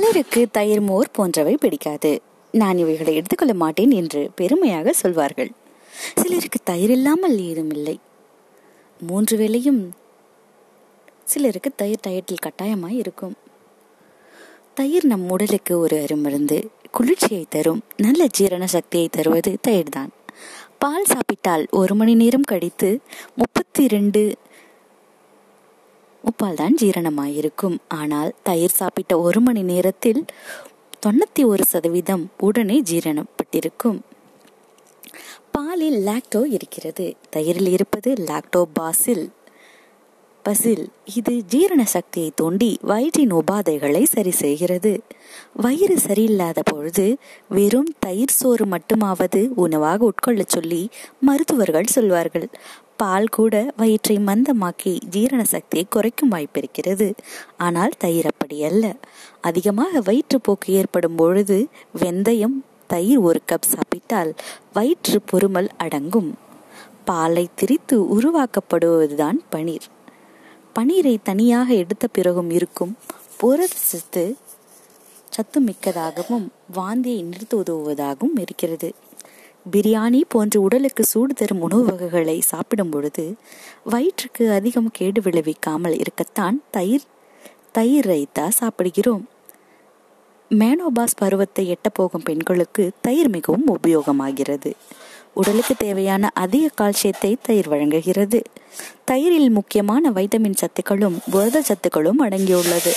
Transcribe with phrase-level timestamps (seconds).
[0.00, 2.20] சிலருக்கு தயிர் மோர் போன்றவை பிடிக்காது.
[2.52, 5.50] நான் இவைகளை எடுத்துக்கொள்ள மாட்டேன் என்று பெருமையாக சொல்வார்கள்.
[6.14, 7.98] சிலருக்கு தயிர் இல்லாமல் ஏதும் இல்லை.
[9.00, 9.90] மூன்று வேளையும்
[11.24, 13.34] சிலருக்கு தயிர் டயட்டில் கட்டாயமாய் இருக்கும்.
[14.74, 20.08] தயிர் நம் உடலுக்கு ஒரு அருமருந்து குளிர்ச்சியை தரும் நல்ல ஜீரண சக்தியை தருவது தயிர்தான்.
[20.78, 23.00] பால் சாப்பிட்டால் ஒரு மணி நேரம் கழித்து
[23.34, 24.34] முப்பத்தி ரெண்டு
[26.28, 27.76] உப்பால் தான் ஜீரணமாயிருக்கும்.
[27.88, 30.24] ஆனால் தயிர் சாப்பிட்ட ஒரு மணி நேரத்தில்
[31.06, 33.98] தொண்ணூத்தி ஒரு சதவீதம் உடனே ஜீரணப்பட்டிருக்கும்.
[35.52, 37.14] பாலில் லாக்டோ இருக்கிறது.
[37.30, 39.24] தயிரில் இருப்பது லாக்டோ பாசில்
[40.44, 44.92] பசில் இது ஜீரண சக்தியை தூண்டி வயிற்றின் உபாதைகளை சரி செய்கிறது.
[45.54, 47.16] வயிறு சரியில்லாத பொழுது
[47.48, 50.88] வெறும் தயிர் சோறு மட்டுமாவது உணவாக உட்கொள்ளச் சொல்லி
[51.20, 52.48] மருத்துவர்கள் சொல்வார்கள்.
[52.96, 57.08] பால் கூட வயிற்றை மந்தமாக்கி ஜீரண சக்தியை குறைக்கும் வாய்ப்பிருக்கிறது
[57.56, 58.94] ஆனால் தயிர் அப்படி அல்ல.
[59.40, 61.68] அதிகமாக வயிற்றுப்போக்கு ஏற்படும் பொழுது
[62.00, 64.34] வெந்தயம் தயிர் ஒரு கப் சாப்பிட்டால்
[64.72, 66.32] வயிற்று பொறுமல் அடங்கும்.
[67.04, 69.86] பாலை திரித்து உருவாக்கப்படுவதுதான் பனீர்.
[70.76, 72.92] பனீரை தனியாக எடுத்த பிறகும் இருக்கும்
[73.36, 74.24] புரத சத்து
[75.30, 78.88] சத்து மிக்கதாகவும் வாந்தியை நிறுத்த உதவுவதாகவும் இருக்கிறது.
[79.72, 83.24] பிரியாணி போன்ற உடலுக்கு சூடு தரும் உணவு வகைகளை சாப்பிடும் பொழுது
[83.84, 87.06] வயிற்றுக்கு அதிகம் கேடு விளைவிக்காமல் இருக்கத்தான் தயிர்
[87.72, 89.24] தயிர் ரைத்தா சாப்பிடுகிறோம்.
[90.50, 94.72] மேனோபாஸ் பருவத்தை எட்டப்போகும் பெண்களுக்கு தயிர் மிகவும் உபயோகமாகிறது.
[95.40, 98.38] உடலுக்கு தேவையான அதிக கால்சியத்தை தயிர் வழங்குகிறது.
[99.04, 102.92] தயிரில் முக்கியமான வைட்டமின் சத்துக்களும் புரத சத்துக்களும் அடங்கியுள்ளது.